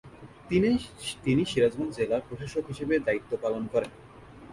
তিনি 1.23 1.41
সিরাজগঞ্জ 1.51 1.91
জেলা 1.97 2.17
প্রশাসক 2.27 2.63
হিসেবেও 2.67 3.05
দায়িত্ব 3.07 3.31
পালন 3.43 3.63
করেন। 3.73 3.91